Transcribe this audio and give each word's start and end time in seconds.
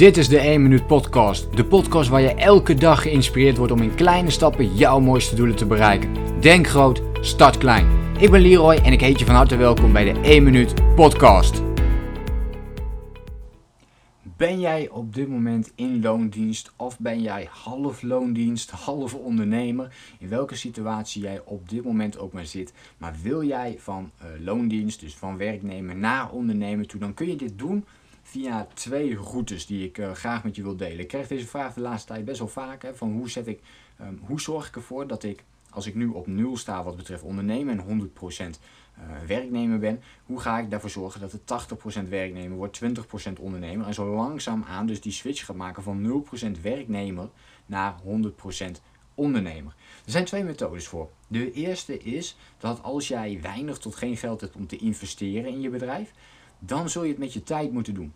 Dit 0.00 0.16
is 0.16 0.28
de 0.28 0.38
1 0.38 0.62
Minuut 0.62 0.86
Podcast. 0.86 1.56
De 1.56 1.64
podcast 1.64 2.08
waar 2.08 2.20
je 2.20 2.34
elke 2.34 2.74
dag 2.74 3.02
geïnspireerd 3.02 3.56
wordt 3.56 3.72
om 3.72 3.82
in 3.82 3.94
kleine 3.94 4.30
stappen 4.30 4.74
jouw 4.74 5.00
mooiste 5.00 5.34
doelen 5.34 5.56
te 5.56 5.66
bereiken. 5.66 6.40
Denk 6.40 6.66
groot, 6.66 7.02
start 7.20 7.58
klein. 7.58 7.86
Ik 8.18 8.30
ben 8.30 8.40
Leroy 8.40 8.74
en 8.74 8.92
ik 8.92 9.00
heet 9.00 9.18
je 9.18 9.24
van 9.24 9.34
harte 9.34 9.56
welkom 9.56 9.92
bij 9.92 10.12
de 10.12 10.20
1 10.20 10.42
Minuut 10.42 10.94
Podcast. 10.94 11.62
Ben 14.22 14.60
jij 14.60 14.88
op 14.88 15.14
dit 15.14 15.28
moment 15.28 15.72
in 15.74 16.02
loondienst 16.02 16.72
of 16.76 16.98
ben 16.98 17.22
jij 17.22 17.48
half 17.50 18.02
loondienst, 18.02 18.70
half 18.70 19.14
ondernemer? 19.14 19.94
In 20.18 20.28
welke 20.28 20.54
situatie 20.54 21.22
jij 21.22 21.40
op 21.44 21.68
dit 21.68 21.84
moment 21.84 22.18
ook 22.18 22.32
maar 22.32 22.46
zit. 22.46 22.72
Maar 22.98 23.14
wil 23.22 23.44
jij 23.44 23.76
van 23.78 24.10
uh, 24.22 24.44
loondienst, 24.44 25.00
dus 25.00 25.14
van 25.14 25.36
werknemer 25.36 25.96
naar 25.96 26.30
ondernemer 26.30 26.86
toe, 26.86 27.00
dan 27.00 27.14
kun 27.14 27.28
je 27.28 27.36
dit 27.36 27.58
doen 27.58 27.84
via 28.22 28.66
twee 28.74 29.16
routes 29.16 29.66
die 29.66 29.84
ik 29.86 29.98
uh, 29.98 30.12
graag 30.12 30.44
met 30.44 30.56
je 30.56 30.62
wil 30.62 30.76
delen. 30.76 30.98
Ik 30.98 31.08
krijg 31.08 31.26
deze 31.26 31.46
vraag 31.46 31.74
de 31.74 31.80
laatste 31.80 32.12
tijd 32.12 32.24
best 32.24 32.38
wel 32.38 32.48
vaak. 32.48 32.82
Hè, 32.82 32.94
van 32.94 33.12
hoe, 33.12 33.30
zet 33.30 33.46
ik, 33.46 33.60
um, 34.00 34.20
hoe 34.22 34.40
zorg 34.40 34.68
ik 34.68 34.74
ervoor 34.74 35.06
dat 35.06 35.22
ik, 35.22 35.44
als 35.70 35.86
ik 35.86 35.94
nu 35.94 36.06
op 36.06 36.26
nul 36.26 36.56
sta 36.56 36.84
wat 36.84 36.96
betreft 36.96 37.22
ondernemen 37.22 37.78
en 37.78 38.10
100% 38.10 38.10
uh, 38.40 38.46
eh, 39.04 39.26
werknemer 39.26 39.78
ben, 39.78 40.02
hoe 40.26 40.40
ga 40.40 40.58
ik 40.58 40.70
daarvoor 40.70 40.90
zorgen 40.90 41.20
dat 41.20 41.32
het 41.32 41.68
80% 42.04 42.08
werknemer 42.08 42.56
wordt, 42.56 42.80
20% 42.84 43.32
ondernemer. 43.40 43.86
En 43.86 43.94
zo 43.94 44.14
langzaam 44.14 44.64
aan 44.68 44.86
dus 44.86 45.00
die 45.00 45.12
switch 45.12 45.44
gaat 45.44 45.56
maken 45.56 45.82
van 45.82 46.24
0% 46.56 46.60
werknemer 46.60 47.28
naar 47.66 47.94
100% 48.02 48.80
ondernemer. 49.14 49.74
Er 50.04 50.10
zijn 50.10 50.24
twee 50.24 50.44
methodes 50.44 50.86
voor. 50.86 51.10
De 51.26 51.52
eerste 51.52 51.98
is 51.98 52.36
dat 52.58 52.82
als 52.82 53.08
jij 53.08 53.38
weinig 53.42 53.78
tot 53.78 53.94
geen 53.94 54.16
geld 54.16 54.40
hebt 54.40 54.56
om 54.56 54.66
te 54.66 54.76
investeren 54.76 55.50
in 55.50 55.60
je 55.60 55.70
bedrijf, 55.70 56.12
dan 56.60 56.88
zul 56.88 57.02
je 57.02 57.08
het 57.10 57.18
met 57.18 57.32
je 57.32 57.42
tijd 57.42 57.72
moeten 57.72 57.94
doen. 57.94 58.12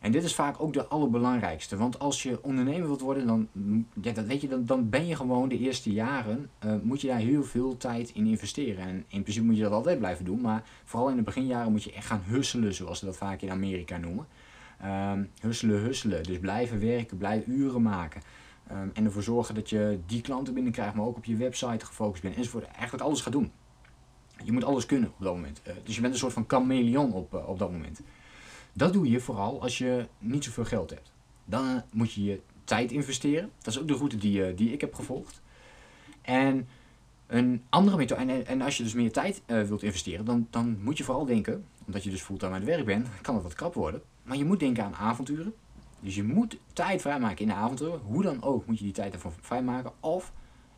En 0.00 0.12
dit 0.12 0.24
is 0.24 0.34
vaak 0.34 0.62
ook 0.62 0.72
de 0.72 0.86
allerbelangrijkste. 0.86 1.76
Want 1.76 1.98
als 1.98 2.22
je 2.22 2.42
ondernemer 2.42 2.86
wilt 2.86 3.00
worden, 3.00 3.26
dan, 3.26 3.48
ja, 4.00 4.12
dat 4.12 4.24
weet 4.24 4.40
je, 4.40 4.48
dan, 4.48 4.64
dan 4.64 4.88
ben 4.88 5.06
je 5.06 5.16
gewoon 5.16 5.48
de 5.48 5.58
eerste 5.58 5.92
jaren, 5.92 6.50
uh, 6.64 6.74
moet 6.82 7.00
je 7.00 7.06
daar 7.06 7.18
heel 7.18 7.44
veel 7.44 7.76
tijd 7.76 8.10
in 8.10 8.26
investeren. 8.26 8.84
En 8.84 9.04
in 9.08 9.22
principe 9.22 9.46
moet 9.46 9.56
je 9.56 9.62
dat 9.62 9.72
altijd 9.72 9.98
blijven 9.98 10.24
doen. 10.24 10.40
Maar 10.40 10.64
vooral 10.84 11.08
in 11.10 11.16
de 11.16 11.22
beginjaren 11.22 11.72
moet 11.72 11.82
je 11.82 11.92
echt 11.92 12.06
gaan 12.06 12.22
husselen, 12.24 12.74
zoals 12.74 12.98
ze 12.98 13.04
dat 13.04 13.16
vaak 13.16 13.40
in 13.40 13.50
Amerika 13.50 13.96
noemen. 13.96 14.26
Um, 14.84 15.30
husselen, 15.40 15.80
husselen. 15.80 16.22
Dus 16.22 16.38
blijven 16.38 16.80
werken, 16.80 17.16
blijven 17.16 17.52
uren 17.52 17.82
maken. 17.82 18.22
Um, 18.72 18.90
en 18.94 19.04
ervoor 19.04 19.22
zorgen 19.22 19.54
dat 19.54 19.70
je 19.70 19.98
die 20.06 20.20
klanten 20.20 20.54
binnenkrijgt, 20.54 20.94
maar 20.94 21.06
ook 21.06 21.16
op 21.16 21.24
je 21.24 21.36
website 21.36 21.86
gefocust 21.86 22.22
bent. 22.22 22.36
Enzovoort. 22.36 22.64
Eigenlijk 22.64 23.02
alles 23.02 23.20
gaat 23.20 23.32
doen. 23.32 23.50
Je 24.44 24.52
moet 24.52 24.64
alles 24.64 24.86
kunnen 24.86 25.08
op 25.08 25.24
dat 25.24 25.34
moment. 25.34 25.60
Uh, 25.66 25.74
dus 25.84 25.94
je 25.94 26.00
bent 26.00 26.12
een 26.12 26.18
soort 26.18 26.32
van 26.32 26.44
chameleon 26.46 27.12
op, 27.12 27.34
uh, 27.34 27.48
op 27.48 27.58
dat 27.58 27.72
moment. 27.72 28.00
Dat 28.72 28.92
doe 28.92 29.10
je 29.10 29.20
vooral 29.20 29.62
als 29.62 29.78
je 29.78 30.06
niet 30.18 30.44
zoveel 30.44 30.64
geld 30.64 30.90
hebt. 30.90 31.12
Dan 31.44 31.82
moet 31.92 32.12
je 32.12 32.24
je 32.24 32.40
tijd 32.64 32.92
investeren. 32.92 33.50
Dat 33.58 33.74
is 33.74 33.80
ook 33.80 33.88
de 33.88 33.94
route 33.94 34.16
die, 34.16 34.54
die 34.54 34.72
ik 34.72 34.80
heb 34.80 34.94
gevolgd. 34.94 35.40
En 36.22 36.68
een 37.26 37.62
andere 37.68 37.96
methode, 37.96 38.20
en, 38.20 38.46
en 38.46 38.62
als 38.62 38.76
je 38.76 38.82
dus 38.82 38.94
meer 38.94 39.12
tijd 39.12 39.42
wilt 39.46 39.82
investeren, 39.82 40.24
dan, 40.24 40.46
dan 40.50 40.78
moet 40.82 40.98
je 40.98 41.04
vooral 41.04 41.24
denken, 41.24 41.64
omdat 41.86 42.04
je 42.04 42.10
dus 42.10 42.22
fulltime 42.22 42.52
aan 42.52 42.60
het 42.60 42.68
werk 42.68 42.84
bent, 42.84 43.08
kan 43.20 43.34
het 43.34 43.42
wat 43.42 43.54
krap 43.54 43.74
worden. 43.74 44.02
Maar 44.22 44.36
je 44.36 44.44
moet 44.44 44.60
denken 44.60 44.84
aan 44.84 44.94
avonturen. 44.94 45.54
Dus 46.00 46.14
je 46.14 46.22
moet 46.22 46.58
tijd 46.72 47.00
vrijmaken 47.00 47.38
in 47.38 47.48
de 47.48 47.54
avonturen. 47.54 48.00
Hoe 48.00 48.22
dan 48.22 48.42
ook 48.42 48.66
moet 48.66 48.78
je 48.78 48.84
die 48.84 48.92
tijd 48.92 49.12
ervoor 49.12 49.32
vrijmaken. 49.40 49.92
Of 50.00 50.32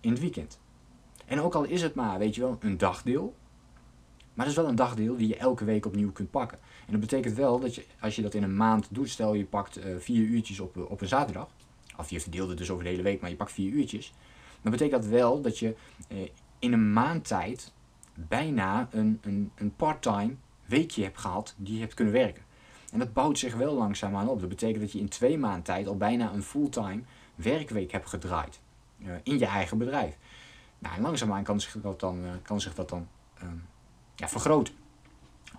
in 0.00 0.10
het 0.10 0.20
weekend. 0.20 0.58
En 1.26 1.40
ook 1.40 1.54
al 1.54 1.64
is 1.64 1.82
het 1.82 1.94
maar, 1.94 2.18
weet 2.18 2.34
je 2.34 2.40
wel, 2.40 2.56
een 2.60 2.78
dagdeel. 2.78 3.34
Maar 4.34 4.44
dat 4.44 4.54
is 4.54 4.60
wel 4.60 4.70
een 4.70 4.76
dagdeel 4.76 5.16
die 5.16 5.28
je 5.28 5.36
elke 5.36 5.64
week 5.64 5.86
opnieuw 5.86 6.12
kunt 6.12 6.30
pakken. 6.30 6.58
En 6.86 6.92
dat 6.92 7.00
betekent 7.00 7.34
wel 7.34 7.60
dat 7.60 7.74
je, 7.74 7.84
als 8.00 8.16
je 8.16 8.22
dat 8.22 8.34
in 8.34 8.42
een 8.42 8.56
maand 8.56 8.88
doet, 8.90 9.08
stel 9.08 9.34
je 9.34 9.44
pakt 9.44 9.78
uh, 9.78 9.84
vier 9.98 10.24
uurtjes 10.24 10.60
op, 10.60 10.76
op 10.76 11.00
een 11.00 11.08
zaterdag. 11.08 11.48
Of 11.96 12.10
je 12.10 12.20
verdeelt 12.20 12.48
het 12.48 12.58
dus 12.58 12.70
over 12.70 12.84
de 12.84 12.90
hele 12.90 13.02
week, 13.02 13.20
maar 13.20 13.30
je 13.30 13.36
pakt 13.36 13.52
vier 13.52 13.72
uurtjes. 13.72 14.12
Dan 14.62 14.72
betekent 14.72 15.02
dat 15.02 15.10
wel 15.10 15.40
dat 15.40 15.58
je 15.58 15.74
uh, 16.08 16.18
in 16.58 16.72
een 16.72 16.92
maand 16.92 17.24
tijd 17.24 17.72
bijna 18.14 18.88
een, 18.90 19.18
een, 19.22 19.50
een 19.54 19.76
part-time 19.76 20.34
weekje 20.66 21.02
hebt 21.02 21.18
gehad 21.18 21.54
die 21.56 21.74
je 21.74 21.80
hebt 21.80 21.94
kunnen 21.94 22.14
werken. 22.14 22.42
En 22.92 22.98
dat 22.98 23.12
bouwt 23.12 23.38
zich 23.38 23.54
wel 23.54 23.74
langzaamaan 23.74 24.28
op. 24.28 24.40
Dat 24.40 24.48
betekent 24.48 24.80
dat 24.80 24.92
je 24.92 24.98
in 24.98 25.08
twee 25.08 25.38
maanden 25.38 25.62
tijd 25.62 25.86
al 25.86 25.96
bijna 25.96 26.32
een 26.32 26.42
fulltime 26.42 27.02
werkweek 27.34 27.92
hebt 27.92 28.08
gedraaid. 28.08 28.60
In 29.22 29.38
je 29.38 29.46
eigen 29.46 29.78
bedrijf. 29.78 30.16
Nou, 30.78 30.96
en 30.96 31.02
langzaamaan 31.02 31.42
kan 31.42 31.60
zich 31.60 31.76
dat 31.82 32.00
dan, 32.00 32.24
kan 32.42 32.60
zich 32.60 32.74
dat 32.74 32.88
dan 32.88 33.08
um, 33.42 33.62
ja, 34.20 34.28
vergroten. 34.28 34.74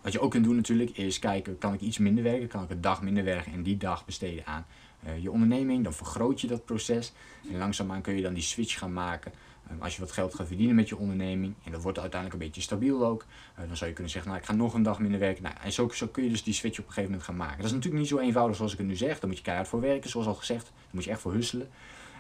Wat 0.02 0.12
je 0.12 0.20
ook 0.20 0.32
kunt 0.32 0.44
doen 0.44 0.56
natuurlijk 0.56 0.98
is 0.98 1.20
kijken, 1.20 1.58
kan 1.58 1.74
ik 1.74 1.82
iets 1.82 1.98
minder 1.98 2.24
werken? 2.24 2.48
Kan 2.48 2.64
ik 2.64 2.70
een 2.70 2.82
dag 2.82 3.02
minder 3.02 3.24
werken 3.24 3.54
en 3.54 3.64
die 3.64 3.78
dag 3.78 4.06
besteden 4.06 4.46
aan 4.46 4.66
uh, 5.08 5.24
je 5.24 5.32
onderneming? 5.32 5.84
Dan 5.84 5.94
vergroot 5.94 6.42
je 6.42 6.48
dat 6.48 6.66
proces. 6.66 7.14
En 7.52 7.58
langzaamaan 7.58 8.02
kun 8.02 8.16
je 8.16 8.22
dan 8.22 8.34
die 8.34 8.44
switch 8.44 8.78
gaan 8.78 8.94
maken. 8.94 9.32
Um, 9.72 9.82
als 9.82 9.96
je 9.96 10.02
wat 10.02 10.12
geld 10.12 10.36
gaat 10.36 10.48
verdienen 10.48 10.76
met 10.76 10.90
je 10.90 10.98
onderneming, 10.98 11.54
en 11.64 11.72
dat 11.72 11.82
wordt 11.82 12.00
uiteindelijk 12.00 12.42
een 12.42 12.48
beetje 12.48 12.62
stabiel 12.62 13.06
ook, 13.06 13.26
uh, 13.60 13.68
dan 13.68 13.78
zou 13.78 13.90
je 13.90 13.96
kunnen 13.96 14.12
zeggen, 14.12 14.32
nou 14.32 14.44
ik 14.44 14.50
ga 14.50 14.56
nog 14.56 14.74
een 14.74 14.84
dag 14.84 15.00
minder 15.00 15.20
werken. 15.20 15.44
Nou, 15.44 15.56
en 15.64 15.72
zo, 15.72 15.90
zo 15.90 16.08
kun 16.08 16.24
je 16.24 16.30
dus 16.30 16.44
die 16.44 16.54
switch 16.54 16.80
op 16.80 16.86
een 16.86 16.94
gegeven 16.94 17.10
moment 17.10 17.28
gaan 17.28 17.38
maken. 17.38 17.58
Dat 17.58 17.66
is 17.66 17.72
natuurlijk 17.72 18.02
niet 18.02 18.12
zo 18.12 18.20
eenvoudig 18.20 18.56
zoals 18.56 18.72
ik 18.72 18.78
het 18.78 18.88
nu 18.88 18.96
zeg. 18.96 19.20
Daar 19.20 19.30
moet 19.30 19.38
je 19.38 19.44
keihard 19.44 19.68
voor 19.68 19.82
werken, 19.82 20.10
zoals 20.10 20.28
al 20.28 20.36
gezegd. 20.36 20.64
Daar 20.64 20.92
moet 20.92 21.04
je 21.04 21.10
echt 21.10 21.22
voor 21.22 21.34
husselen. 21.34 21.70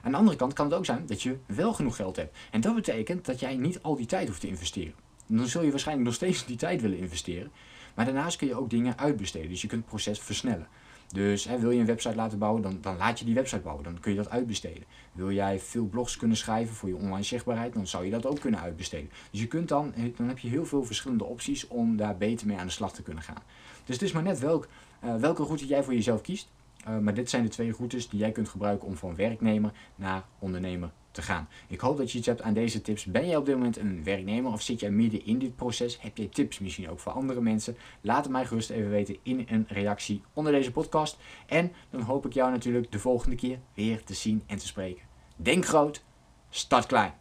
Aan 0.03 0.11
de 0.11 0.17
andere 0.17 0.37
kant 0.37 0.53
kan 0.53 0.65
het 0.65 0.75
ook 0.75 0.85
zijn 0.85 1.05
dat 1.05 1.21
je 1.21 1.37
wel 1.45 1.73
genoeg 1.73 1.95
geld 1.95 2.15
hebt. 2.15 2.37
En 2.51 2.61
dat 2.61 2.75
betekent 2.75 3.25
dat 3.25 3.39
jij 3.39 3.55
niet 3.55 3.81
al 3.81 3.95
die 3.95 4.05
tijd 4.05 4.27
hoeft 4.27 4.41
te 4.41 4.47
investeren 4.47 4.93
dan 5.37 5.47
zul 5.47 5.63
je 5.63 5.69
waarschijnlijk 5.69 6.07
nog 6.07 6.15
steeds 6.15 6.45
die 6.45 6.57
tijd 6.57 6.81
willen 6.81 6.97
investeren. 6.97 7.51
Maar 7.95 8.05
daarnaast 8.05 8.37
kun 8.37 8.47
je 8.47 8.55
ook 8.55 8.69
dingen 8.69 8.97
uitbesteden. 8.97 9.49
Dus 9.49 9.61
je 9.61 9.67
kunt 9.67 9.81
het 9.81 9.89
proces 9.89 10.19
versnellen. 10.19 10.67
Dus 11.07 11.45
hè, 11.45 11.59
wil 11.59 11.71
je 11.71 11.79
een 11.79 11.85
website 11.85 12.15
laten 12.15 12.37
bouwen, 12.37 12.61
dan, 12.61 12.77
dan 12.81 12.97
laat 12.97 13.19
je 13.19 13.25
die 13.25 13.33
website 13.33 13.61
bouwen. 13.61 13.83
Dan 13.83 13.99
kun 13.99 14.11
je 14.11 14.17
dat 14.17 14.29
uitbesteden. 14.29 14.83
Wil 15.11 15.31
jij 15.31 15.59
veel 15.59 15.85
blogs 15.85 16.17
kunnen 16.17 16.37
schrijven 16.37 16.75
voor 16.75 16.89
je 16.89 16.95
online 16.95 17.23
zichtbaarheid, 17.23 17.73
dan 17.73 17.87
zou 17.87 18.05
je 18.05 18.11
dat 18.11 18.25
ook 18.25 18.39
kunnen 18.39 18.59
uitbesteden. 18.59 19.09
Dus 19.31 19.39
je 19.39 19.47
kunt 19.47 19.67
dan, 19.67 19.93
dan 20.17 20.27
heb 20.27 20.39
je 20.39 20.49
heel 20.49 20.65
veel 20.65 20.83
verschillende 20.83 21.23
opties 21.23 21.67
om 21.67 21.97
daar 21.97 22.17
beter 22.17 22.47
mee 22.47 22.57
aan 22.57 22.65
de 22.65 22.71
slag 22.71 22.93
te 22.93 23.01
kunnen 23.01 23.23
gaan. 23.23 23.43
Dus 23.85 23.95
het 23.95 24.03
is 24.03 24.11
maar 24.11 24.23
net 24.23 24.39
welk, 24.39 24.67
uh, 25.03 25.15
welke 25.15 25.43
route 25.43 25.65
jij 25.65 25.83
voor 25.83 25.93
jezelf 25.93 26.21
kiest. 26.21 26.47
Uh, 26.87 26.97
maar 26.97 27.13
dit 27.13 27.29
zijn 27.29 27.43
de 27.43 27.49
twee 27.49 27.71
routes 27.71 28.09
die 28.09 28.19
jij 28.19 28.31
kunt 28.31 28.49
gebruiken 28.49 28.87
om 28.87 28.95
van 28.95 29.15
werknemer 29.15 29.71
naar 29.95 30.25
ondernemer 30.39 30.91
te 31.11 31.21
gaan. 31.21 31.47
Ik 31.67 31.79
hoop 31.79 31.97
dat 31.97 32.11
je 32.11 32.17
iets 32.17 32.27
hebt 32.27 32.41
aan 32.41 32.53
deze 32.53 32.81
tips. 32.81 33.05
Ben 33.05 33.27
jij 33.27 33.37
op 33.37 33.45
dit 33.45 33.55
moment 33.55 33.77
een 33.77 34.03
werknemer 34.03 34.51
of 34.51 34.61
zit 34.61 34.79
jij 34.79 34.91
midden 34.91 35.25
in 35.25 35.39
dit 35.39 35.55
proces? 35.55 36.01
Heb 36.01 36.17
jij 36.17 36.27
tips 36.27 36.59
misschien 36.59 36.89
ook 36.89 36.99
voor 36.99 37.11
andere 37.11 37.41
mensen? 37.41 37.77
Laat 38.01 38.23
het 38.23 38.31
mij 38.31 38.45
gerust 38.45 38.69
even 38.69 38.89
weten 38.89 39.17
in 39.23 39.45
een 39.49 39.65
reactie 39.67 40.21
onder 40.33 40.51
deze 40.51 40.71
podcast. 40.71 41.17
En 41.45 41.71
dan 41.89 42.01
hoop 42.01 42.25
ik 42.25 42.33
jou 42.33 42.51
natuurlijk 42.51 42.91
de 42.91 42.99
volgende 42.99 43.35
keer 43.35 43.59
weer 43.73 44.03
te 44.03 44.13
zien 44.13 44.43
en 44.47 44.57
te 44.57 44.67
spreken. 44.67 45.03
Denk 45.35 45.65
groot, 45.65 46.03
start 46.49 46.85
klein. 46.85 47.20